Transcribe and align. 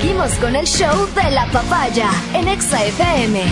Seguimos 0.00 0.32
con 0.36 0.56
el 0.56 0.66
show 0.66 1.08
de 1.14 1.30
la 1.30 1.44
papaya 1.52 2.10
en 2.32 2.48
Exa 2.48 2.82
FM. 2.82 3.42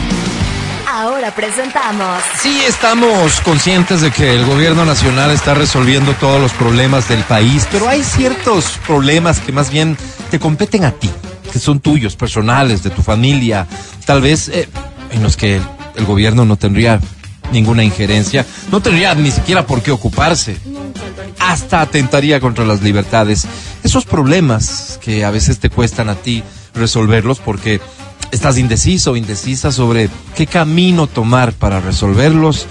Ahora 0.91 1.31
presentamos. 1.35 2.23
Sí, 2.41 2.63
estamos 2.67 3.39
conscientes 3.43 4.01
de 4.01 4.11
que 4.11 4.35
el 4.35 4.47
gobierno 4.47 4.87
nacional 4.87 5.31
está 5.31 5.53
resolviendo 5.53 6.15
todos 6.15 6.41
los 6.41 6.53
problemas 6.53 7.07
del 7.07 7.23
país, 7.25 7.69
pero 7.71 7.87
hay 7.87 8.03
ciertos 8.03 8.79
problemas 8.87 9.41
que 9.41 9.53
más 9.53 9.71
bien 9.71 9.99
te 10.31 10.39
competen 10.39 10.87
a 10.87 10.93
ti, 10.93 11.11
que 11.53 11.59
son 11.59 11.81
tuyos, 11.81 12.17
personales, 12.17 12.83
de 12.83 12.89
tu 12.89 13.03
familia, 13.03 13.67
tal 14.07 14.23
vez 14.23 14.49
eh, 14.49 14.71
en 15.11 15.23
los 15.23 15.37
que 15.37 15.61
el 15.97 16.05
gobierno 16.07 16.47
no 16.47 16.57
tendría 16.57 16.99
ninguna 17.53 17.85
injerencia, 17.85 18.47
no 18.73 18.81
tendría 18.81 19.15
ni 19.15 19.31
siquiera 19.31 19.67
por 19.67 19.83
qué 19.83 19.91
ocuparse. 19.91 20.57
Hasta 21.49 21.81
atentaría 21.81 22.41
contra 22.41 22.67
las 22.67 22.83
libertades. 22.83 23.47
Esos 23.83 24.05
problemas 24.05 24.99
que 25.03 25.25
a 25.25 25.31
veces 25.31 25.59
te 25.59 25.71
cuestan 25.71 26.11
a 26.11 26.15
ti 26.15 26.43
resolverlos 26.75 27.39
porque 27.39 27.81
estás 28.31 28.59
indeciso 28.59 29.13
o 29.13 29.17
indecisa 29.17 29.73
sobre 29.73 30.11
qué 30.37 30.47
camino 30.47 31.07
tomar 31.07 31.55
para 31.55 31.81
resolverlos, 31.81 32.67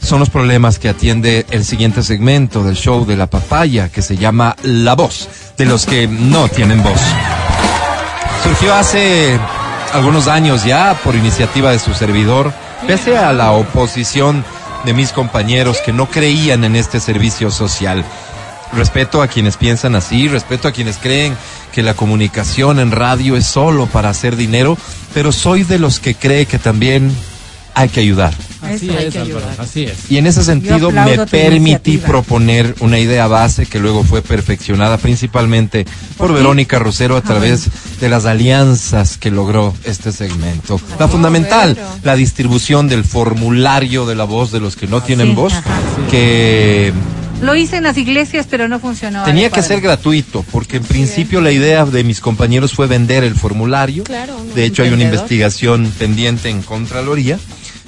son 0.00 0.20
los 0.20 0.30
problemas 0.30 0.78
que 0.78 0.88
atiende 0.88 1.44
el 1.50 1.64
siguiente 1.64 2.04
segmento 2.04 2.62
del 2.62 2.76
show 2.76 3.04
de 3.04 3.16
la 3.16 3.26
papaya 3.26 3.90
que 3.90 4.00
se 4.00 4.16
llama 4.16 4.54
La 4.62 4.94
Voz, 4.94 5.28
de 5.58 5.64
los 5.64 5.84
que 5.84 6.06
no 6.06 6.48
tienen 6.48 6.84
voz. 6.84 7.00
Surgió 8.44 8.74
hace 8.74 9.40
algunos 9.92 10.28
años 10.28 10.62
ya 10.64 11.00
por 11.02 11.16
iniciativa 11.16 11.72
de 11.72 11.80
su 11.80 11.94
servidor 11.94 12.52
pese 12.86 13.16
a 13.16 13.32
la 13.32 13.52
oposición 13.52 14.44
de 14.84 14.92
mis 14.92 15.12
compañeros 15.12 15.78
que 15.84 15.92
no 15.92 16.06
creían 16.06 16.64
en 16.64 16.76
este 16.76 17.00
servicio 17.00 17.50
social. 17.50 18.04
Respeto 18.72 19.22
a 19.22 19.28
quienes 19.28 19.56
piensan 19.56 19.94
así, 19.94 20.28
respeto 20.28 20.68
a 20.68 20.72
quienes 20.72 20.96
creen 20.98 21.36
que 21.72 21.82
la 21.82 21.94
comunicación 21.94 22.78
en 22.78 22.90
radio 22.90 23.36
es 23.36 23.46
solo 23.46 23.86
para 23.86 24.10
hacer 24.10 24.36
dinero, 24.36 24.76
pero 25.12 25.32
soy 25.32 25.62
de 25.64 25.78
los 25.78 26.00
que 26.00 26.14
cree 26.14 26.46
que 26.46 26.58
también 26.58 27.14
hay 27.74 27.88
que 27.88 28.00
ayudar. 28.00 28.34
Así 28.64 28.90
es, 28.90 29.16
Álvaro, 29.16 29.46
así 29.58 29.84
es. 29.84 30.10
Y 30.10 30.18
en 30.18 30.26
ese 30.26 30.42
sentido 30.42 30.90
me 30.90 31.26
permití 31.26 31.98
proponer 31.98 32.74
una 32.80 32.98
idea 32.98 33.26
base 33.26 33.66
que 33.66 33.78
luego 33.78 34.04
fue 34.04 34.22
perfeccionada 34.22 34.98
principalmente 34.98 35.84
por 36.16 36.32
Verónica 36.32 36.78
Rosero 36.78 37.16
a 37.16 37.22
través 37.22 37.68
de 38.00 38.08
las 38.08 38.26
alianzas 38.26 39.18
que 39.18 39.30
logró 39.30 39.74
este 39.84 40.12
segmento. 40.12 40.80
La 40.98 41.08
fundamental, 41.08 41.76
la 42.02 42.16
distribución 42.16 42.88
del 42.88 43.04
formulario 43.04 44.06
de 44.06 44.14
la 44.14 44.24
voz 44.24 44.52
de 44.52 44.60
los 44.60 44.76
que 44.76 44.86
no 44.86 45.02
tienen 45.02 45.34
voz, 45.34 45.52
que 46.10 46.92
lo 47.42 47.54
hice 47.54 47.76
en 47.76 47.82
las 47.82 47.98
iglesias, 47.98 48.46
pero 48.48 48.68
no 48.68 48.78
funcionó. 48.78 49.24
Tenía 49.24 49.50
que 49.50 49.62
ser 49.62 49.80
gratuito, 49.80 50.44
porque 50.50 50.78
en 50.78 50.84
principio 50.84 51.40
la 51.40 51.52
idea 51.52 51.84
de 51.84 52.04
mis 52.04 52.20
compañeros 52.20 52.72
fue 52.72 52.86
vender 52.86 53.24
el 53.24 53.34
formulario. 53.34 54.04
de 54.54 54.64
hecho, 54.64 54.82
hay 54.82 54.90
una 54.90 55.02
investigación 55.02 55.92
pendiente 55.98 56.48
en 56.48 56.62
Contraloría 56.62 57.38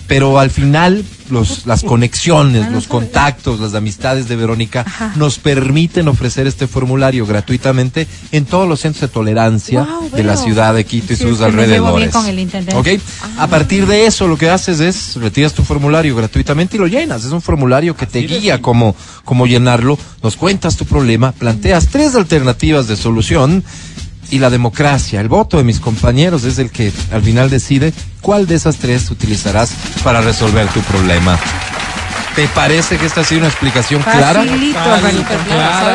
pero 0.07 0.39
al 0.39 0.51
final 0.51 1.05
los, 1.31 1.67
las 1.67 1.83
conexiones, 1.83 2.71
los 2.71 2.87
contactos, 2.87 3.61
las 3.61 3.75
amistades 3.75 4.29
de 4.29 4.37
Verónica 4.37 4.85
nos 5.17 5.39
permiten 5.39 6.09
ofrecer 6.09 6.47
este 6.47 6.67
formulario 6.67 7.27
gratuitamente 7.27 8.07
en 8.33 8.45
todos 8.45 8.69
los 8.69 8.81
centros 8.81 9.03
de 9.03 9.09
tolerancia 9.09 9.87
de 10.13 10.23
la 10.23 10.37
ciudad 10.37 10.75
de 10.75 10.85
Quito 10.85 11.13
y 11.13 11.17
sus 11.17 11.41
alrededores. 11.41 12.15
¿Ok? 12.75 12.89
A 13.39 13.47
partir 13.49 13.87
de 13.87 14.07
eso 14.07 14.29
lo 14.29 14.39
que 14.39 14.51
haces 14.51 14.81
es 14.81 15.17
retiras 15.17 15.53
tu 15.53 15.63
formulario 15.63 16.15
gratuitamente 16.15 16.77
y 16.77 16.81
lo 16.81 16.87
llenas. 16.87 17.25
Es 17.25 17.33
un 17.33 17.43
formulario 17.43 17.97
que 17.97 18.07
te 18.07 18.21
guía 18.21 18.63
cómo, 18.63 18.95
cómo 19.25 19.47
llenarlo, 19.47 19.99
nos 20.23 20.37
cuentas 20.37 20.77
tu 20.77 20.85
problema, 20.85 21.33
planteas 21.33 21.89
tres 21.89 22.15
alternativas 22.15 22.87
de 22.87 22.97
solución 22.97 23.65
y 24.31 24.39
la 24.39 24.51
democracia, 24.51 25.21
el 25.21 25.29
voto 25.29 25.57
de 25.59 25.65
mis 25.65 25.81
compañeros 25.81 26.45
es 26.45 26.59
el 26.59 26.71
que 26.71 26.93
al 27.13 27.23
final 27.23 27.51
decide 27.51 27.93
cuál 28.21 28.47
de 28.47 28.57
esas 28.57 28.77
tres 28.77 29.11
utilizarás 29.11 29.73
para 30.03 30.21
resolver 30.21 30.67
tu 30.69 30.81
problema. 30.81 31.39
¿Te 32.35 32.49
parece 32.49 32.99
que 32.99 33.07
esta 33.07 33.23
ha 33.23 33.25
sido 33.25 33.41
una 33.41 33.49
explicación 33.49 34.03
clara? 34.03 34.45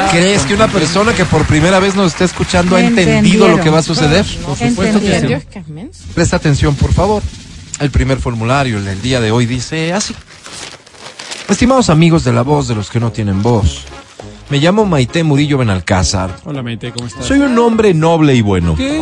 ¿Crees 0.10 0.42
que 0.44 0.56
una 0.56 0.68
persona 0.68 1.14
que 1.14 1.24
por 1.24 1.46
primera 1.46 1.80
vez 1.80 1.96
nos 1.96 2.14
está 2.14 2.26
escuchando 2.26 2.76
ha 2.76 2.82
entendido 2.82 3.48
lo 3.48 3.60
que 3.60 3.70
va 3.70 3.80
a 3.80 3.84
suceder? 3.84 4.26
Por 4.46 4.58
supuesto 4.58 5.00
que 5.00 5.42
Presta 6.16 6.38
atención, 6.38 6.74
por 6.76 6.94
favor. 6.94 7.22
El 7.80 7.92
primer 7.92 8.20
formulario 8.20 8.82
del 8.82 9.02
día 9.02 9.22
de 9.22 9.32
hoy 9.32 9.46
dice 9.46 9.94
así. 9.94 10.16
Estimados 11.48 11.90
amigos 11.90 12.24
de 12.24 12.34
la 12.34 12.42
voz 12.42 12.68
de 12.68 12.76
los 12.76 12.90
que 12.90 13.00
no 13.00 13.12
tienen 13.12 13.44
voz, 13.44 13.86
me 14.52 14.60
llamo 14.60 14.86
Maite 14.86 15.24
Murillo 15.24 15.58
Benalcázar. 15.58 16.36
Hola 16.44 16.62
Maite, 16.62 16.92
¿cómo 16.92 17.08
estás? 17.08 17.26
Soy 17.26 17.40
un 17.40 17.58
hombre 17.58 17.94
noble 17.94 18.36
y 18.36 18.42
bueno. 18.42 18.76
¿Qué? 18.76 19.02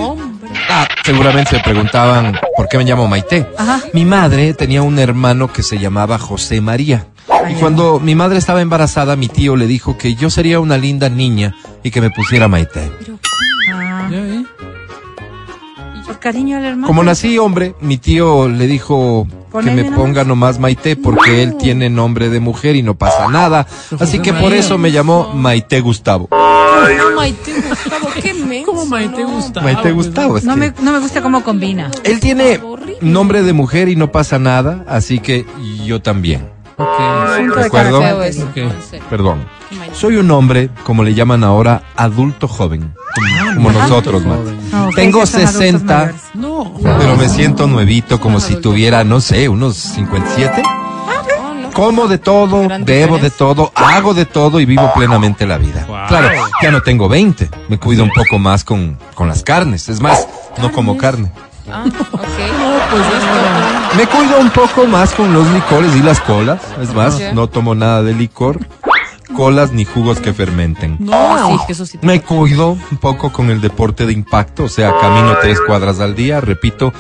Ah, 0.70 0.88
seguramente 1.04 1.58
se 1.58 1.64
preguntaban 1.64 2.38
por 2.56 2.70
qué 2.70 2.78
me 2.78 2.84
llamo 2.84 3.08
Maite. 3.08 3.48
Ajá. 3.58 3.82
Mi 3.94 4.06
madre 4.06 4.54
tenía 4.54 4.84
un 4.84 5.00
hermano 5.00 5.52
que 5.52 5.64
se 5.64 5.80
llamaba 5.80 6.20
José 6.20 6.62
María. 6.62 7.08
y 7.50 7.56
cuando 7.56 8.00
mi 8.00 8.14
madre 8.14 8.38
estaba 8.38 8.62
embarazada, 8.62 9.16
mi 9.16 9.28
tío 9.28 9.56
le 9.56 9.66
dijo 9.66 9.98
que 9.98 10.14
yo 10.14 10.30
sería 10.30 10.60
una 10.60 10.78
linda 10.78 11.10
niña 11.10 11.56
y 11.82 11.90
que 11.90 12.00
me 12.00 12.12
pusiera 12.12 12.48
Maite. 12.48 12.92
Por 16.20 16.34
cariño 16.34 16.58
al 16.58 16.66
hermano. 16.66 16.88
Como 16.88 17.02
nací 17.02 17.38
hombre, 17.38 17.76
mi 17.80 17.98
tío 17.98 18.50
le 18.50 18.68
dijo 18.68 19.26
que 19.64 19.72
me 19.72 19.86
ponga 19.86 20.26
nomás 20.26 20.60
Maite 20.60 20.98
porque 20.98 21.44
él 21.44 21.56
tiene 21.56 21.90
nombre 21.90 22.30
de 22.30 22.42
mujer 22.42 22.76
y 22.76 22.84
no 22.84 22.96
pasa 22.96 23.30
nada. 23.30 23.66
Así 24.02 24.20
que 24.20 24.34
por 24.34 24.52
eso 24.52 24.78
me 24.78 24.92
llamó 24.92 25.32
Maite 25.34 25.80
Gustavo. 25.80 26.28
Maite 27.16 27.54
Gustavo, 27.54 28.10
qué 28.22 28.64
¿Cómo 28.66 28.86
Maite 28.86 29.24
Gustavo? 29.24 29.64
Maite 29.64 29.92
Gustavo. 29.94 30.40
no, 30.44 30.58
me, 30.58 30.74
no 30.82 30.92
me 30.92 31.00
gusta 31.00 31.22
cómo 31.22 31.42
combina. 31.42 31.90
Él 32.04 32.20
tiene 32.20 32.60
nombre 33.00 33.42
de 33.42 33.54
mujer 33.54 33.88
y 33.88 33.96
no 33.96 34.12
pasa 34.12 34.40
nada, 34.40 34.84
así 34.90 35.20
que 35.20 35.46
yo 35.86 36.02
también. 36.02 36.59
¿De 36.80 37.66
acuerdo? 37.66 38.02
Perdón. 39.10 39.46
Soy 39.94 40.16
un 40.16 40.32
hombre, 40.32 40.70
como 40.84 41.04
le 41.04 41.14
llaman 41.14 41.44
ahora, 41.44 41.84
adulto 41.96 42.48
joven. 42.48 42.94
Como, 43.56 43.72
nosotros, 43.72 44.26
man. 44.26 44.40
Tengo 44.96 45.26
60, 45.26 46.14
pero 46.84 47.18
me 47.18 47.28
siento 47.28 47.68
nuevito, 47.68 48.20
como 48.20 48.40
si 48.40 48.56
tuviera, 48.56 49.04
no 49.04 49.20
sé, 49.20 49.50
unos 49.50 49.76
57. 49.76 50.64
Como 51.74 52.08
de 52.08 52.18
todo, 52.18 52.68
bebo 52.82 53.18
de 53.18 53.30
todo, 53.30 53.72
hago 53.76 54.14
de 54.14 54.26
todo 54.26 54.60
y 54.60 54.66
vivo 54.66 54.92
plenamente 54.96 55.46
la 55.46 55.58
vida. 55.58 55.86
Claro, 56.08 56.30
ya 56.62 56.72
no 56.72 56.82
tengo 56.82 57.10
20. 57.10 57.50
Me 57.68 57.78
cuido 57.78 58.04
un 58.04 58.12
poco 58.12 58.40
más 58.40 58.64
con, 58.64 58.98
con 59.16 59.28
las 59.28 59.44
carnes. 59.44 59.90
Es 59.90 60.00
más, 60.02 60.28
no 60.62 60.72
como 60.72 60.98
carne. 60.98 61.32
Ah, 61.72 61.84
pues 62.12 62.24
Me 63.98 64.06
cuido 64.08 64.40
un 64.40 64.50
poco 64.52 64.86
más 64.88 65.14
con 65.14 65.34
los 65.34 65.48
licores 65.48 65.96
y 65.96 66.02
las 66.02 66.20
colas. 66.22 66.62
Es 66.82 66.94
más, 66.94 67.20
no 67.34 67.48
tomo 67.48 67.76
nada 67.76 68.04
de 68.04 68.14
licor, 68.14 68.60
colas 69.36 69.72
ni 69.72 69.84
jugos 69.84 70.20
que 70.20 70.34
fermenten. 70.34 70.98
No, 71.00 71.66
Me 72.02 72.22
cuido 72.22 72.78
un 72.92 72.98
poco 72.98 73.32
con 73.32 73.50
el 73.50 73.62
deporte 73.62 74.06
de 74.06 74.14
impacto, 74.14 74.66
o 74.66 74.70
sea, 74.70 74.94
camino 75.00 75.36
tres 75.42 75.60
cuadras 75.66 76.00
al 76.00 76.16
día. 76.16 76.40
Repito, 76.40 76.94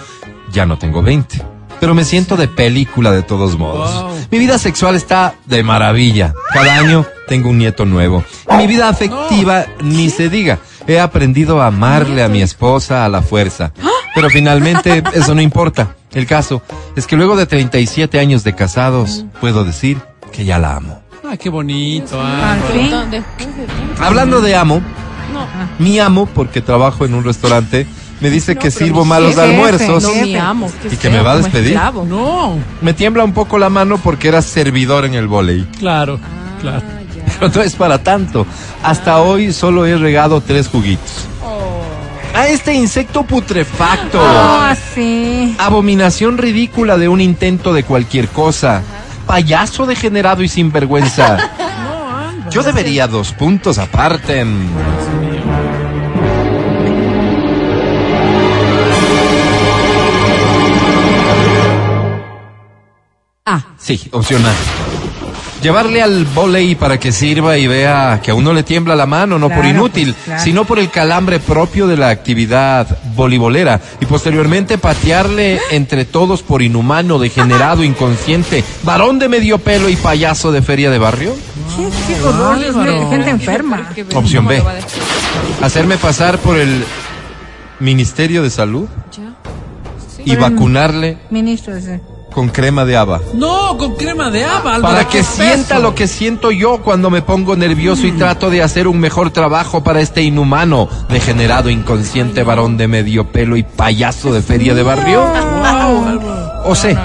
ya 0.52 0.66
no 0.66 0.78
tengo 0.78 1.02
20. 1.02 1.44
Pero 1.80 1.94
me 1.94 2.04
siento 2.04 2.36
de 2.36 2.48
película 2.48 3.12
de 3.12 3.24
todos 3.24 3.58
modos. 3.58 4.28
Mi 4.32 4.40
vida 4.40 4.58
sexual 4.58 4.96
está 4.96 5.36
de 5.46 5.64
maravilla. 5.64 6.34
Cada 6.54 6.76
año 6.76 7.06
tengo 7.28 7.50
un 7.50 7.60
nieto 7.60 7.86
nuevo. 7.86 8.24
Y 8.52 8.56
mi 8.56 8.68
vida 8.68 8.90
afectiva 8.90 9.66
ni 9.82 10.10
se 10.10 10.30
diga. 10.30 10.60
He 10.88 11.00
aprendido 11.00 11.62
a 11.62 11.68
amarle 11.68 12.24
a 12.24 12.28
mi 12.28 12.42
esposa 12.42 13.06
a 13.06 13.10
la 13.10 13.22
fuerza. 13.22 13.72
¡Ah! 13.82 13.90
Pero 14.16 14.30
finalmente 14.30 15.04
eso 15.14 15.34
no 15.36 15.42
importa. 15.42 15.96
El 16.12 16.26
caso 16.26 16.62
es 16.96 17.06
que 17.06 17.16
luego 17.16 17.36
de 17.36 17.46
37 17.46 18.20
años 18.20 18.44
de 18.44 18.56
casados, 18.56 19.26
puedo 19.40 19.64
decir 19.64 19.98
que 20.32 20.46
ya 20.46 20.58
la 20.58 20.76
amo. 20.76 21.02
Ah, 21.30 21.38
qué 21.38 21.50
bonito. 21.50 22.20
Ah, 22.20 22.58
Hablando 24.00 24.42
de 24.42 24.56
amo, 24.56 24.82
mi 25.78 26.00
amo, 26.00 26.26
porque 26.26 26.62
trabajo 26.62 27.06
en 27.06 27.14
un 27.14 27.24
restaurante, 27.24 27.86
me 28.20 28.30
dice 28.30 28.56
que 28.56 28.72
sirvo 28.72 29.06
malos 29.06 29.38
almuerzos 29.38 30.04
y 30.92 30.98
que 30.98 31.10
me 31.10 31.22
va 31.22 31.34
a 31.34 31.38
despedir. 31.38 31.80
No. 32.08 32.58
Me 32.82 32.94
tiembla 32.94 33.24
un 33.24 33.34
poco 33.34 33.60
la 33.60 33.70
mano 33.70 33.98
porque 33.98 34.28
era 34.28 34.42
servidor 34.42 35.06
en 35.06 35.14
el 35.14 35.28
volei. 35.28 35.66
Claro, 35.78 36.20
claro. 36.62 36.82
Pero 37.40 37.52
no 37.54 37.62
es 37.62 37.76
para 37.76 38.02
tanto. 38.02 38.48
Hasta 38.82 39.22
hoy 39.22 39.54
solo 39.54 39.86
he 39.86 39.96
regado 39.98 40.42
tres 40.42 40.68
juguitos 40.68 41.28
a 42.40 42.48
este 42.48 42.74
insecto 42.74 43.24
putrefacto. 43.24 44.20
Ah, 44.22 44.74
sí. 44.96 45.56
Abominación 45.60 46.38
ridícula 46.38 46.98
de 46.98 47.10
un 47.10 47.20
intento 47.20 47.74
de 47.74 47.84
cualquier 47.84 48.30
cosa. 48.30 48.82
Payaso 49.26 49.86
degenerado 49.86 50.42
y 50.42 50.48
sinvergüenza. 50.48 51.38
Yo 52.50 52.64
debería 52.64 53.08
dos 53.08 53.34
puntos 53.34 53.78
aparte. 53.78 54.46
Ah. 63.46 63.66
Sí, 63.78 64.08
opcional. 64.12 64.56
Llevarle 65.62 66.02
al 66.02 66.24
volei 66.26 66.76
para 66.76 66.98
que 66.98 67.12
sirva 67.12 67.58
y 67.58 67.68
vea 67.68 68.22
que 68.24 68.32
a 68.32 68.34
uno 68.34 68.54
le 68.54 68.64
tiembla 68.64 68.96
la 68.96 69.06
mano, 69.06 69.38
no 69.38 69.50
por 69.50 69.66
inútil, 69.66 70.14
pues, 70.14 70.24
claro. 70.26 70.44
sino 70.44 70.64
por 70.66 70.80
el 70.80 70.90
calambre 70.90 71.40
propio 71.40 71.86
de 71.86 71.98
la 71.98 72.10
actividad 72.10 72.88
voleibolera. 73.16 73.82
Y 74.00 74.06
posteriormente 74.06 74.78
patearle 74.78 75.60
entre 75.72 76.06
todos 76.06 76.44
por 76.44 76.62
inhumano, 76.62 77.20
degenerado, 77.20 77.84
inconsciente, 77.84 78.64
varón 78.84 79.20
de 79.20 79.28
medio 79.28 79.58
pelo 79.58 79.90
y 79.90 79.98
payaso 79.98 80.54
de 80.54 80.62
feria 80.62 80.90
de 80.90 80.98
barrio. 80.98 81.36
¿Qué, 81.76 82.14
qué 82.14 82.22
horror, 82.22 82.56
Álvaro. 82.64 83.10
gente 83.10 83.30
enferma. 83.30 83.90
Opción 84.16 84.48
B. 84.48 84.64
Hacerme 85.62 85.98
pasar 85.98 86.38
por 86.40 86.58
el 86.58 86.86
Ministerio 87.82 88.44
de 88.44 88.50
Salud 88.50 88.88
Ya. 89.12 89.36
y 90.24 90.36
vacunarle 90.38 91.18
Ministro 91.30 91.76
ese. 91.76 92.00
Con 92.34 92.50
crema 92.50 92.86
de 92.86 92.96
haba. 92.96 93.22
No, 93.34 93.78
con 93.78 93.96
crema 93.96 94.30
de 94.30 94.46
haba, 94.46 94.76
Álvaro, 94.76 94.96
Para 94.96 95.08
que 95.08 95.24
sienta 95.24 95.80
lo 95.80 95.96
que 95.96 96.08
siento 96.08 96.52
yo 96.52 96.82
cuando 96.82 97.10
me 97.10 97.22
pongo 97.22 97.56
nervioso 97.56 98.08
y 98.08 98.12
trato 98.12 98.50
de 98.50 98.62
hacer 98.62 98.88
un 98.88 99.00
mejor 99.00 99.32
trabajo 99.32 99.84
para 99.84 100.02
este 100.02 100.22
inhumano, 100.22 100.88
degenerado, 101.10 101.70
inconsciente 101.70 102.44
varón 102.44 102.78
de 102.78 102.88
medio 102.88 103.32
pelo 103.32 103.58
y 103.58 103.64
payaso 103.64 104.34
de 104.34 104.42
feria 104.42 104.74
de 104.74 104.84
barrio. 104.84 105.22
Wow, 105.22 106.06
Álvaro. 106.06 106.64
O 106.66 106.76
sé, 106.76 106.98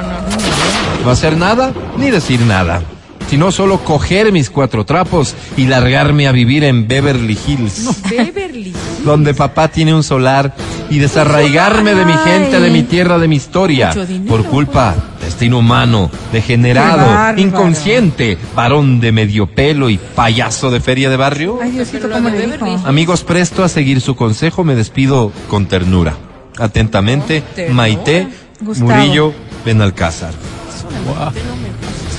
no 1.05 1.11
hacer 1.11 1.37
nada 1.37 1.73
ni 1.97 2.11
decir 2.11 2.41
nada, 2.41 2.83
sino 3.29 3.53
solo 3.53 3.79
coger 3.79 4.33
mis 4.33 4.51
cuatro 4.51 4.85
trapos 4.85 5.35
y 5.57 5.67
largarme 5.67 6.29
a 6.29 6.33
vivir 6.33 6.65
en 6.65 6.87
Beverly 6.87 7.39
Hills, 7.47 7.89
Beverly. 8.09 8.75
donde 9.05 9.35
papá 9.35 9.69
tiene 9.69 9.95
un 9.95 10.03
solar 10.03 10.55
y 10.91 10.99
desarraigarme 10.99 11.95
de 11.95 12.05
mi 12.05 12.13
gente, 12.13 12.61
de 12.61 12.71
mi 12.71 12.83
tierra, 12.83 13.19
de 13.19 13.29
mi 13.29 13.37
historia, 13.37 13.95
por 14.29 14.45
culpa 14.45 14.95
de 15.39 15.47
inhumano, 15.47 16.11
Qué 16.11 16.37
degenerado, 16.39 17.39
inconsciente, 17.41 18.39
varón 18.55 19.01
de 19.01 19.13
medio 19.13 19.47
pelo 19.47 19.91
y 19.91 19.99
payaso 19.99 20.71
de 20.71 20.81
feria 20.81 21.11
de 21.11 21.17
barrio. 21.17 21.59
Ay, 21.63 21.73
Diosito, 21.73 21.99
Pero 22.03 22.09
lo 22.09 22.15
¿cómo 22.17 22.31
de 22.31 22.39
le 22.39 22.47
Beverly 22.47 22.71
dijo? 22.71 22.87
Amigos, 22.87 23.25
presto 23.25 23.65
a 23.65 23.69
seguir 23.69 24.01
su 24.01 24.15
consejo, 24.15 24.65
me 24.65 24.75
despido 24.75 25.33
con 25.49 25.67
ternura. 25.67 26.15
Atentamente. 26.59 27.43
Maite 27.71 28.29
Gustavo. 28.61 28.91
Murillo 28.91 29.33
Benalcázar. 29.65 30.33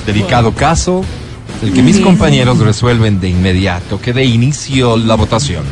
Delicado 0.04 0.52
caso, 0.52 1.04
el 1.62 1.72
que 1.72 1.82
mis 1.82 2.00
compañeros 2.00 2.58
resuelven 2.58 3.20
de 3.20 3.28
inmediato. 3.28 4.00
Que 4.00 4.12
dé 4.12 4.24
inicio 4.24 4.96
la 4.96 5.14
votación. 5.14 5.64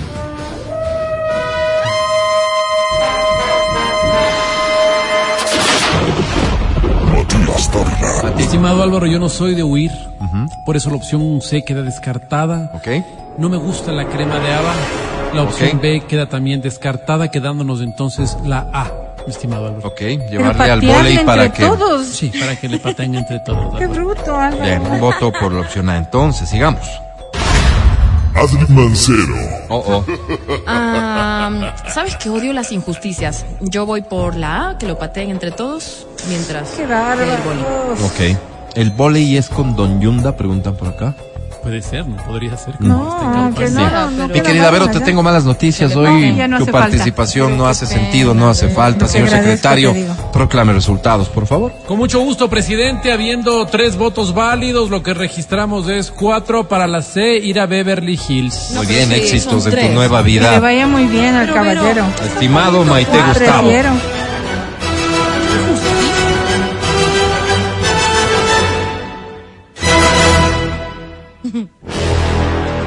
Estimado 8.55 8.85
Álvaro, 8.85 9.07
yo 9.07 9.19
no 9.19 9.29
soy 9.29 9.57
de 9.57 9.65
huir. 9.65 9.91
Por 10.65 10.77
eso 10.77 10.89
la 10.89 10.95
opción 10.95 11.41
C 11.43 11.65
queda 11.65 11.83
descartada. 11.83 12.71
¿Ok? 12.73 12.87
No 13.37 13.49
me 13.49 13.57
gusta 13.57 13.91
la 13.91 14.07
crema 14.07 14.39
de 14.39 14.55
haba. 14.55 14.73
La 15.35 15.43
opción. 15.43 15.81
B 15.81 16.05
queda 16.07 16.29
también 16.29 16.63
descartada, 16.63 17.33
quedándonos 17.33 17.81
entonces 17.81 18.37
la 18.45 18.69
A, 18.73 18.93
mi 19.27 19.33
estimado 19.33 19.67
Álvaro. 19.67 19.89
Ok, 19.89 20.01
llevarle 20.31 20.71
al 20.71 20.81
volei 20.83 21.25
para 21.25 21.47
entre 21.47 21.65
que... 21.65 21.69
todos. 21.69 22.07
Sí, 22.07 22.31
para 22.39 22.55
que 22.55 22.69
le 22.69 22.79
pateen 22.79 23.17
entre 23.17 23.41
todos. 23.41 23.77
Qué 23.77 23.89
bruto, 23.89 24.37
Álvaro. 24.37 24.63
Bien, 24.63 25.01
voto 25.01 25.33
por 25.33 25.53
la 25.53 25.63
opción 25.63 25.89
A. 25.89 25.99
Entonces, 25.99 26.49
sigamos. 26.49 26.87
Adri 28.35 28.67
Mancero, 28.69 29.35
Oh, 29.69 29.83
oh. 29.87 30.05
Ah, 30.67 31.75
¿Sabes 31.89 32.17
que 32.17 32.29
odio 32.31 32.53
las 32.53 32.73
injusticias? 32.73 33.47
Yo 33.61 33.87
voy 33.87 34.03
por 34.03 34.37
la 34.37 34.71
A, 34.71 34.79
que 34.79 34.87
lo 34.87 34.99
pateen 34.99 35.31
entre 35.31 35.51
todos, 35.51 36.07
mientras. 36.29 36.71
Qué 36.71 36.83
el 36.83 36.89
boli. 36.89 37.63
bárbaro. 37.63 37.93
Ok. 38.05 38.39
¿El 38.75 38.91
volei 38.91 39.37
es 39.37 39.49
con 39.49 39.77
Don 39.77 40.01
Yunda? 40.01 40.37
Preguntan 40.37 40.77
por 40.77 40.89
acá. 40.89 41.15
Puede 41.65 41.81
ser, 41.81 42.07
¿no? 42.07 42.17
Podría 42.25 42.57
ser. 42.59 42.75
que 42.77 42.85
No, 42.85 43.51
que 43.57 43.71
no, 43.71 43.81
Sí. 44.11 44.15
no. 44.19 44.29
Mi 44.29 44.41
querida 44.43 44.71
Vero, 44.71 44.89
te 44.91 45.01
tengo 45.01 45.23
malas 45.23 45.45
noticias. 45.45 45.95
No, 45.95 46.03
Hoy 46.03 46.33
no 46.33 46.59
tu 46.59 46.65
hace 46.65 46.73
falta. 46.73 46.89
participación 46.91 47.57
no 47.57 47.67
hace 47.67 47.87
sentido, 47.87 48.35
no 48.35 48.51
hace 48.51 48.69
falta. 48.69 49.07
Señor 49.09 49.31
secretario, 49.31 49.95
proclame 50.33 50.75
resultados, 50.75 51.29
por 51.31 51.47
favor. 51.47 51.73
Con 51.89 51.97
mucho 51.99 52.21
gusto, 52.21 52.51
presidente. 52.51 53.11
Habiendo 53.13 53.65
tres 53.67 53.97
votos 53.97 54.35
válidos, 54.35 54.91
lo 54.91 55.03
que 55.03 55.15
registramos 55.15 55.89
es 55.89 56.11
cuatro 56.11 56.69
para 56.69 56.87
la 56.87 57.01
C, 57.01 57.39
ir 57.39 57.59
a 57.59 57.65
Beverly 57.67 58.21
Hills. 58.29 58.73
No, 58.75 58.83
Muy 58.83 58.87
bien, 58.87 59.09
sí, 59.09 59.15
éxitos 59.15 59.67
en 59.67 59.89
tu 59.89 59.95
nueva 59.95 60.19
Que 60.23 60.25
le 60.25 60.39
vida. 60.41 60.61
vaya 60.61 60.87
muy 60.87 61.07
bien 61.07 61.35
al 61.35 61.51
caballero. 61.53 62.05
Estimado 62.27 62.85
Maite 62.85 63.17
Gustavo. 63.23 63.63
prefiero. 63.69 63.91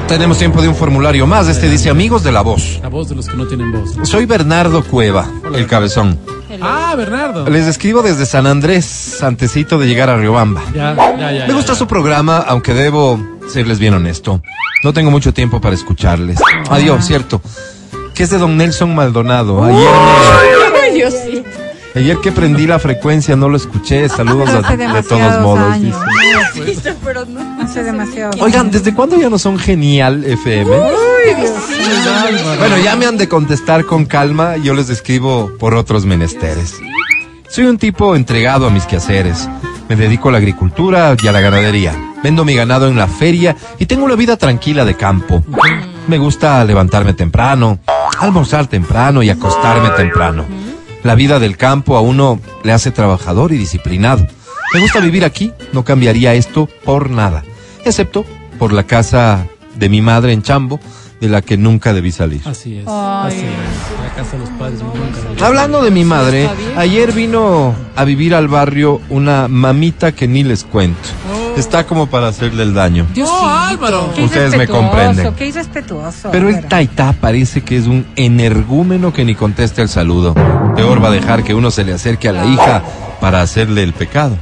Tenemos 0.07 0.38
tiempo 0.38 0.62
de 0.62 0.68
un 0.69 0.75
formulario 0.75 1.27
más. 1.27 1.48
Este 1.48 1.69
dice 1.69 1.89
amigos 1.89 2.24
de 2.24 2.31
la 2.31 2.42
voz. 2.42 2.80
La 2.81 2.89
voz 2.89 3.09
de 3.09 3.15
los 3.15 3.27
que 3.27 3.36
no 3.36 3.45
tienen 3.45 3.71
voz. 3.71 3.95
Soy 4.04 4.25
Bernardo 4.25 4.83
Cueva, 4.83 5.27
el 5.54 5.68
cabezón. 5.68 6.18
Ah, 6.62 6.95
Bernardo. 6.95 7.48
Les 7.50 7.68
escribo 7.68 8.01
desde 8.01 8.25
San 8.25 8.48
Andrés, 8.48 9.21
antecito 9.21 9.77
de 9.77 9.86
llegar 9.88 10.09
a 10.09 10.18
Riobamba. 10.18 10.62
Ya, 10.74 10.95
ya, 11.18 11.31
ya. 11.31 11.48
Me 11.48 11.54
gusta 11.54 11.75
su 11.75 11.88
programa, 11.88 12.38
aunque 12.39 12.74
debo 12.74 13.19
serles 13.50 13.80
bien 13.80 13.94
honesto. 13.94 14.42
No 14.83 14.94
tengo 14.94 15.12
mucho 15.12 15.33
tiempo 15.33 15.59
para 15.62 15.75
escucharles. 15.75 16.39
Adiós, 16.69 17.06
cierto. 17.06 17.42
Que 18.15 18.24
es 18.24 18.30
de 18.30 18.38
don 18.39 18.57
Nelson 18.57 18.95
Maldonado. 18.95 19.63
Ayer, 19.63 19.77
me- 20.71 20.80
Ay, 20.80 20.94
Dios. 20.95 21.13
Ayer 21.98 22.18
que 22.18 22.32
prendí 22.32 22.66
la 22.68 22.80
frecuencia 22.80 23.36
no 23.36 23.50
lo 23.50 23.58
escuché. 23.58 24.08
Saludos 24.10 24.50
a- 24.50 24.76
de 24.76 25.04
todos 25.04 25.42
modos. 25.42 25.82
dice. 25.82 26.94
Pero 27.04 27.26
no. 27.26 27.62
Hace 27.62 27.84
demasiado. 27.84 28.32
Oigan, 28.44 28.72
¿desde 28.72 28.94
cuándo 28.94 29.18
ya 29.20 29.30
no 29.30 29.38
son 29.38 29.58
genial 29.60 30.24
FM? 30.24 30.70
Bueno, 32.60 32.78
ya 32.84 32.96
me 32.96 33.06
han 33.06 33.18
de 33.18 33.28
contestar 33.28 33.86
con 33.86 34.06
calma. 34.06 34.58
Yo 34.58 34.74
les 34.74 34.90
escribo 34.90 35.52
por 35.60 35.74
otros 35.76 36.06
menesteres. 36.06 36.76
Soy 37.50 37.66
un 37.66 37.78
tipo 37.78 38.16
entregado 38.16 38.68
a 38.68 38.70
mis 38.70 38.86
quehaceres. 38.86 39.48
Me 39.90 39.96
dedico 39.96 40.30
a 40.30 40.32
la 40.34 40.38
agricultura 40.40 41.16
y 41.22 41.28
a 41.28 41.32
la 41.32 41.40
ganadería. 41.42 41.94
Vendo 42.24 42.44
mi 42.44 42.54
ganado 42.56 42.88
en 42.88 42.98
la 42.98 43.08
feria 43.08 43.56
y 43.80 43.86
tengo 43.86 44.04
una 44.06 44.16
vida 44.16 44.36
tranquila 44.38 44.84
de 44.86 44.96
campo. 44.96 45.44
Me 46.08 46.18
gusta 46.18 46.64
levantarme 46.66 47.14
temprano, 47.14 47.80
almorzar 48.20 48.68
temprano 48.68 49.22
y 49.24 49.30
acostarme 49.30 49.90
temprano. 49.92 50.46
La 51.07 51.15
vida 51.15 51.39
del 51.39 51.56
campo 51.56 51.95
a 51.95 52.01
uno 52.01 52.38
le 52.65 52.74
hace 52.74 52.92
trabajador 52.92 53.54
y 53.54 53.57
disciplinado. 53.57 54.27
Me 54.74 54.81
gusta 54.81 55.00
vivir 55.00 55.24
aquí, 55.24 55.54
no 55.71 55.86
cambiaría 55.86 56.33
esto 56.33 56.68
por 56.83 57.09
nada, 57.09 57.45
excepto 57.86 58.25
por 58.59 58.74
la 58.74 58.83
casa 58.83 59.48
de 59.75 59.88
mi 59.88 60.01
madre 60.01 60.33
en 60.33 60.42
Chambo, 60.42 60.81
de 61.21 61.30
la 61.30 61.42
que 61.42 61.56
nunca 61.56 61.94
debí 61.94 62.12
salir. 62.12 62.42
Así 62.44 62.80
es. 62.80 62.83
Ay. 62.88 63.27
Así 63.27 63.38
es. 63.38 64.04
La 64.04 64.15
casa 64.15 64.31
de 64.33 64.39
los 64.39 64.50
padres 64.50 64.81
nunca 64.81 65.45
Hablando 65.45 65.81
de 65.81 65.91
mi 65.91 66.03
madre, 66.03 66.50
ayer 66.75 67.13
vino 67.13 67.74
a 67.96 68.03
vivir 68.03 68.36
al 68.36 68.50
barrio 68.50 69.00
una 69.08 69.48
mamita 69.48 70.12
que 70.12 70.27
ni 70.27 70.43
les 70.43 70.65
cuento. 70.65 71.08
Está 71.58 71.86
como 71.86 72.08
para 72.08 72.28
hacerle 72.28 72.64
el 72.64 72.74
daño. 72.74 73.08
No, 73.16 73.50
Álvaro. 73.50 74.12
Qué 74.16 74.24
Ustedes 74.24 74.52
me 74.52 74.58
irrespetuoso, 74.58 74.88
comprenden. 74.88 75.34
Qué 75.36 75.48
irrespetuoso. 75.48 76.30
Pero 76.32 76.50
el 76.50 76.66
taita 76.68 77.14
parece 77.14 77.62
que 77.62 77.78
es 77.78 77.88
un 77.88 78.06
energúmeno 78.16 79.12
que 79.12 79.26
ni 79.26 79.36
contesta 79.36 79.82
el 79.82 79.90
saludo. 79.90 80.36
Peor 80.76 81.04
va 81.04 81.08
a 81.08 81.12
dejar 81.12 81.44
que 81.44 81.54
uno 81.54 81.72
se 81.72 81.84
le 81.84 81.94
acerque 81.94 82.30
a 82.30 82.34
la 82.34 82.46
hija 82.46 82.84
para 83.20 83.42
hacerle 83.42 83.84
el 83.84 83.94
pecado. 83.94 84.38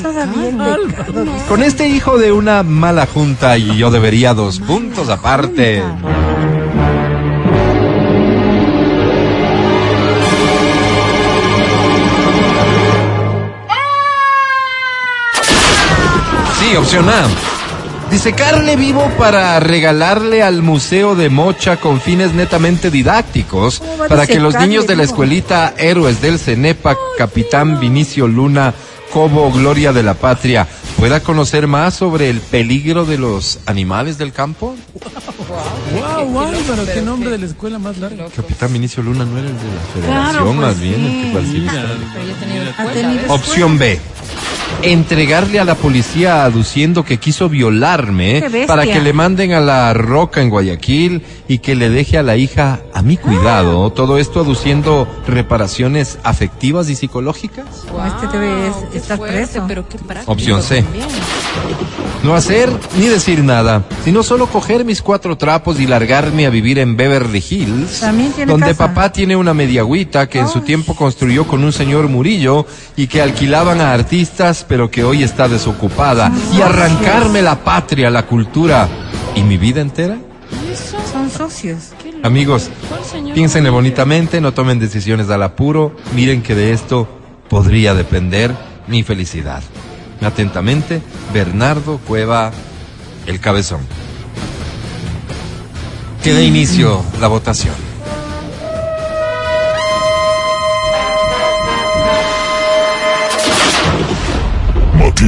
Todavía 0.00 0.74
el 0.74 0.92
pecado. 0.92 1.24
Con 1.48 1.62
este 1.62 1.88
hijo 1.88 2.18
de 2.18 2.32
una 2.32 2.62
mala 2.62 3.06
junta 3.06 3.56
y 3.56 3.76
yo 3.76 3.90
debería 3.90 4.34
dos 4.34 4.60
puntos 4.60 5.08
aparte. 5.08 5.82
Sí, 16.72 16.78
opción 16.78 17.06
A. 17.10 17.28
Disecarle 18.10 18.76
vivo 18.76 19.06
para 19.18 19.60
regalarle 19.60 20.42
al 20.42 20.62
Museo 20.62 21.14
de 21.14 21.28
Mocha 21.28 21.76
con 21.76 22.00
fines 22.00 22.32
netamente 22.32 22.90
didácticos, 22.90 23.80
¿Cómo 23.80 23.98
va 23.98 24.06
a 24.06 24.08
para 24.08 24.26
que 24.26 24.40
los 24.40 24.54
niños 24.54 24.86
de 24.86 24.96
la 24.96 25.02
escuelita 25.02 25.74
Héroes 25.76 26.22
del 26.22 26.38
Cenepa, 26.38 26.96
Capitán 27.18 27.78
Vinicio 27.78 28.26
Luna, 28.26 28.72
Cobo 29.12 29.52
Gloria 29.52 29.92
de 29.92 30.02
la 30.02 30.14
Patria, 30.14 30.66
pueda 30.96 31.20
conocer 31.20 31.66
más 31.66 31.92
sobre 31.92 32.30
el 32.30 32.40
peligro 32.40 33.04
de 33.04 33.18
los 33.18 33.58
animales 33.66 34.16
del 34.16 34.32
campo. 34.32 34.74
Wow, 35.92 36.40
Álvaro, 36.40 36.86
qué 36.94 37.02
nombre 37.02 37.28
de 37.28 37.36
la 37.36 37.44
escuela 37.44 37.78
más 37.78 37.98
larga. 37.98 38.24
Capitán 38.34 38.72
Vinicio 38.72 39.02
Luna 39.02 39.26
no 39.26 39.36
era 39.36 39.48
el 39.48 39.54
de 39.54 39.64
la 39.64 39.80
federación, 39.92 40.32
Claro, 40.32 40.44
pues 40.46 40.56
más 40.56 40.80
bien 40.80 41.32
Pero. 42.94 43.34
Opción 43.34 43.78
B. 43.78 44.00
entregarle 44.82 45.60
a 45.60 45.64
la 45.64 45.74
policía 45.74 46.44
aduciendo 46.44 47.04
que 47.04 47.18
quiso 47.18 47.48
violarme 47.48 48.44
para 48.66 48.84
que 48.84 49.00
le 49.00 49.12
manden 49.12 49.52
a 49.52 49.60
la 49.60 49.92
roca 49.94 50.40
en 50.42 50.50
Guayaquil 50.50 51.22
y 51.48 51.58
que 51.58 51.74
le 51.74 51.88
deje 51.90 52.18
a 52.18 52.22
la 52.22 52.36
hija 52.36 52.80
a 52.92 53.02
mi 53.02 53.16
cuidado. 53.16 53.86
Ah. 53.86 53.94
Todo 53.94 54.18
esto 54.18 54.40
aduciendo 54.40 55.06
reparaciones 55.26 56.18
afectivas 56.24 56.88
y 56.88 56.96
psicológicas. 56.96 57.66
Este 58.06 58.26
te 58.28 58.38
ves- 58.38 58.74
qué 58.90 58.98
estás 58.98 59.16
fuerte, 59.18 59.36
preso. 59.42 59.64
Pero 59.68 59.88
qué 59.88 59.98
Opción 60.26 60.62
C. 60.62 60.82
también. 60.82 61.06
No 62.22 62.34
hacer 62.36 62.70
ni 62.98 63.06
decir 63.06 63.42
nada, 63.42 63.82
sino 64.04 64.22
solo 64.22 64.46
coger 64.46 64.84
mis 64.84 65.02
cuatro 65.02 65.36
trapos 65.36 65.80
y 65.80 65.86
largarme 65.88 66.46
a 66.46 66.50
vivir 66.50 66.78
en 66.78 66.96
Beverly 66.96 67.42
Hills, 67.50 67.98
También 67.98 68.30
tiene 68.32 68.50
donde 68.52 68.68
casa. 68.68 68.88
papá 68.88 69.10
tiene 69.10 69.34
una 69.34 69.52
mediagüita 69.54 70.28
que 70.28 70.38
en 70.38 70.48
su 70.48 70.60
tiempo 70.60 70.94
construyó 70.94 71.48
con 71.48 71.64
un 71.64 71.72
señor 71.72 72.08
Murillo 72.08 72.64
y 72.96 73.08
que 73.08 73.20
alquilaban 73.22 73.80
a 73.80 73.92
artistas, 73.92 74.64
pero 74.72 74.90
que 74.90 75.04
hoy 75.04 75.22
está 75.22 75.48
desocupada, 75.48 76.32
y 76.56 76.62
arrancarme 76.62 77.42
la 77.42 77.62
patria, 77.62 78.08
la 78.08 78.22
cultura 78.22 78.88
y 79.34 79.42
mi 79.42 79.58
vida 79.58 79.82
entera. 79.82 80.16
Son 81.12 81.28
socios. 81.28 81.90
Amigos, 82.22 82.70
¿Cuál 82.88 83.04
señor 83.04 83.34
piénsenle 83.34 83.68
bonitamente, 83.68 84.40
no 84.40 84.54
tomen 84.54 84.78
decisiones 84.78 85.28
al 85.28 85.42
apuro, 85.42 85.94
miren 86.14 86.42
que 86.42 86.54
de 86.54 86.72
esto 86.72 87.06
podría 87.50 87.92
depender 87.92 88.50
mi 88.86 89.02
felicidad. 89.02 89.62
Atentamente, 90.22 91.02
Bernardo 91.34 91.98
Cueva, 91.98 92.50
el 93.26 93.40
cabezón. 93.40 93.80
Que 96.24 96.32
dé 96.32 96.46
inicio 96.46 97.04
la 97.20 97.28
votación. 97.28 97.91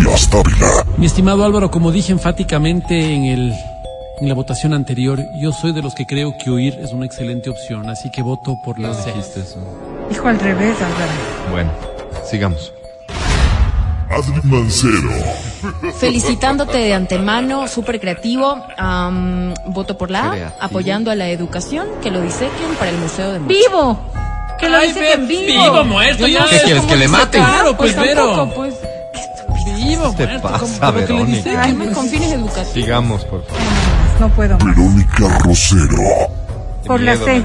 Matías 0.03 0.31
Dávila. 0.31 0.85
Mi 0.97 1.07
estimado 1.07 1.45
Álvaro, 1.45 1.71
como 1.71 1.93
dije 1.93 2.13
enfáticamente 2.13 3.15
en 3.15 3.25
el 3.27 3.53
en 4.21 4.29
la 4.29 4.35
votación 4.35 4.75
anterior, 4.75 5.21
yo 5.35 5.53
soy 5.53 5.73
de 5.73 5.83
los 5.83 5.93
que 5.95 6.07
creo 6.07 6.37
que 6.39 6.49
huir 6.51 6.79
es 6.81 6.93
una 6.93 7.05
excelente 7.05 7.51
opción, 7.51 7.89
así 7.91 8.11
que 8.11 8.23
voto 8.23 8.57
por 8.65 8.79
la 8.79 8.95
C. 8.95 9.13
Dijo 10.09 10.29
al 10.29 10.39
revés, 10.39 10.77
Álvaro. 10.77 11.13
Bueno, 11.51 11.71
sigamos. 12.25 12.73
Adri 14.09 14.41
Mancero. 14.45 15.11
Felicitándote 15.99 16.79
de 16.79 16.95
antemano, 16.95 17.67
súper 17.67 17.99
creativo. 18.01 18.65
am, 18.77 19.53
voto 19.67 19.99
por 19.99 20.11
la 20.13 20.27
A, 20.29 20.31
Creativo. 20.31 20.57
apoyando 20.63 21.11
a 21.11 21.17
la 21.17 21.29
educación, 21.31 21.89
que 22.01 22.13
lo 22.13 22.21
disequen 22.21 22.75
para 22.79 22.91
el 22.93 22.99
Museo 22.99 23.33
de 23.33 23.41
Mochi. 23.41 23.55
¡Vivo! 23.69 23.99
Que 24.61 24.69
lo 24.69 24.77
Ay, 24.77 24.89
dice 24.89 25.01
ve- 25.01 25.07
que 25.07 25.13
en 25.15 25.27
vivo. 25.29 25.63
vivo, 25.65 25.85
muerto, 25.85 26.19
Yo 26.21 26.29
ya. 26.29 26.41
no 26.45 26.47
¿Qué 26.49 26.61
quieres, 26.65 26.85
que 26.85 26.97
le 26.97 27.09
maten? 27.09 27.43
Claro, 27.43 27.77
pues, 27.77 27.97
Vero. 27.97 28.49
Vivo, 29.89 30.11
¿Qué 30.17 30.17
te 30.17 30.27
muerto, 30.27 30.49
pasa, 30.49 30.59
como- 30.59 30.79
como 30.79 30.93
que 30.93 30.99
le 30.99 31.07
Verónica? 31.07 31.95
Con 31.95 32.09
fines 32.09 32.33
educativos. 32.33 32.69
Sigamos, 32.73 33.25
por 33.25 33.45
favor. 33.45 33.63
No 34.21 34.29
puedo 34.31 34.59
más. 34.59 34.65
Verónica 34.77 35.39
Rosero. 35.41 36.03
Por 36.87 37.01
la 37.01 37.17
C. 37.17 37.43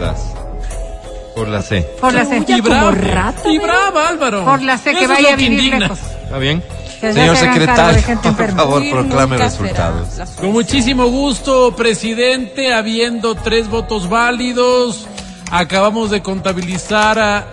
Por 1.35 1.47
la 1.47 1.61
C. 1.61 1.81
Por 2.01 2.13
la 2.13 2.25
C. 2.25 2.43
Y 2.47 2.61
brava, 2.61 2.91
rata, 2.91 3.49
y 3.49 3.57
Vero. 3.57 3.63
brava, 3.71 4.07
Álvaro. 4.09 4.45
Por 4.45 4.61
la 4.61 4.77
C, 4.77 4.91
que 4.91 5.03
Eso 5.03 5.13
es 5.13 5.17
vaya 5.19 5.33
a 5.33 5.35
vivir 5.35 5.53
indigna. 5.53 5.79
lejos. 5.79 5.99
¿Está 6.23 6.37
bien? 6.37 6.63
Que 6.99 7.13
Señor 7.13 7.37
se 7.37 7.45
secretario, 7.45 8.01
por 8.35 8.51
favor, 8.51 8.81
Sí, 8.81 8.89
proclame 8.91 9.37
resultados. 9.37 10.07
Con 10.37 10.51
muchísimo 10.51 11.05
gusto, 11.07 11.73
presidente, 11.73 12.73
habiendo 12.73 13.35
tres 13.35 13.69
votos 13.69 14.09
válidos, 14.09 15.07
acabamos 15.49 16.11
de 16.11 16.21
contabilizar 16.21 17.17
a 17.19 17.45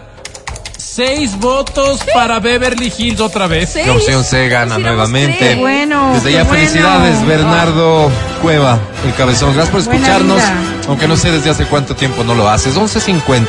seis 0.97 1.39
votos 1.39 2.01
para 2.15 2.41
Beverly 2.41 2.91
Hills 2.97 3.21
otra 3.21 3.47
vez. 3.47 3.69
Seis. 3.69 3.87
La 3.87 3.93
opción 3.93 4.25
C 4.25 4.49
gana 4.49 4.79
nuevamente. 4.79 5.37
tres. 5.39 5.59
Bueno, 5.59 6.15
Desde 6.15 6.29
qué 6.31 6.33
ya 6.37 6.45
bueno. 6.45 6.59
felicidades, 6.59 7.27
Bernardo 7.27 8.11
Cueva, 8.41 8.81
el 9.05 9.13
cabezón. 9.15 9.53
Gracias 9.55 9.71
por 9.71 9.81
escucharnos, 9.81 10.41
aunque 10.89 11.07
no 11.07 11.19
sé 11.19 11.31
desde 11.31 11.51
hace 11.51 11.67
cuánto 11.67 11.95
tiempo 11.95 12.25
no 12.25 12.35
lo 12.35 12.49
haces. 12.49 12.77
11.50. 12.77 13.47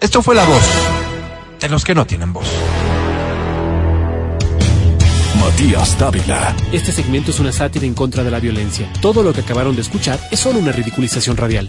Esto 0.00 0.22
fue 0.22 0.34
la 0.34 0.44
voz 0.44 0.62
de 1.60 1.68
los 1.68 1.84
que 1.84 1.94
no 1.94 2.06
tienen 2.06 2.32
voz. 2.32 2.46
Matías 5.38 5.98
Dávila. 5.98 6.56
Este 6.72 6.92
segmento 6.92 7.30
es 7.30 7.40
una 7.40 7.52
sátira 7.52 7.84
en 7.84 7.92
contra 7.92 8.24
de 8.24 8.30
la 8.30 8.40
violencia. 8.40 8.90
Todo 9.02 9.22
lo 9.22 9.34
que 9.34 9.42
acabaron 9.42 9.76
de 9.76 9.82
escuchar 9.82 10.18
es 10.30 10.40
solo 10.40 10.58
una 10.60 10.72
ridiculización 10.72 11.36
radial. 11.36 11.68